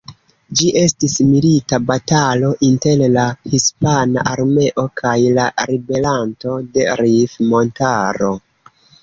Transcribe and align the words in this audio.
Ĝi 0.59 0.69
estis 0.83 1.17
milita 1.25 1.77
batalo 1.91 2.49
inter 2.67 3.03
la 3.17 3.25
hispana 3.55 4.25
armeo 4.33 4.87
kaj 5.03 5.13
la 5.37 5.47
ribelantoj 5.73 6.57
de 6.73 6.89
Rif-montaro. 7.05 8.35